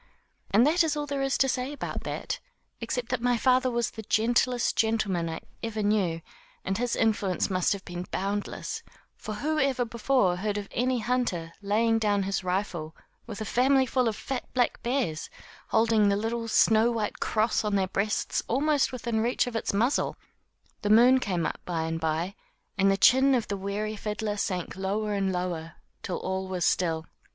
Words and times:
And 0.49 0.65
that 0.65 0.83
is 0.83 0.97
all 0.97 1.05
there 1.05 1.21
is 1.21 1.37
to 1.37 1.47
say 1.47 1.71
about 1.71 2.05
that, 2.05 2.39
except 2.79 3.09
that 3.09 3.21
my 3.21 3.37
father 3.37 3.69
was 3.69 3.91
the 3.91 4.01
gentlest 4.01 4.75
gentleman 4.75 5.29
I 5.29 5.41
ever 5.61 5.83
knew 5.83 6.21
and 6.65 6.75
his 6.79 6.95
influence 6.95 7.51
must 7.51 7.71
have 7.73 7.85
been 7.85 8.07
boundless; 8.09 8.81
for 9.15 9.35
who 9.35 9.59
ever 9.59 9.85
before 9.85 10.37
heard 10.37 10.57
of 10.57 10.67
any 10.71 10.95
124 10.97 11.01
THROUGH 11.03 11.49
FAIRY 11.51 11.51
HALLS 11.51 11.53
hunter 11.53 11.67
laying 11.79 11.99
down 11.99 12.23
his 12.23 12.43
rifle 12.43 12.95
with 13.27 13.41
a 13.41 13.45
family 13.45 13.87
of 13.95 14.15
fat 14.15 14.51
black 14.55 14.81
bears 14.81 15.29
holding 15.67 16.09
the 16.09 16.15
little 16.17 16.47
snow 16.47 16.89
white 16.89 17.19
cross 17.19 17.63
on 17.63 17.75
their 17.75 17.85
breasts 17.87 18.41
almost 18.47 18.91
within 18.91 19.19
reach 19.21 19.45
of 19.45 19.55
its 19.55 19.71
muzzle. 19.71 20.15
The 20.81 20.89
moon 20.89 21.19
came 21.19 21.45
up 21.45 21.59
by 21.63 21.83
and 21.83 21.99
by, 21.99 22.33
and 22.75 22.89
the 22.89 22.97
chin 22.97 23.35
of 23.35 23.49
the 23.49 23.55
weary 23.55 23.95
fiddler 23.95 24.37
sank 24.37 24.75
lower 24.75 25.13
and 25.13 25.31
lower, 25.31 25.73
till 26.01 26.17
all 26.17 26.47
was 26.47 26.65
still. 26.65 27.05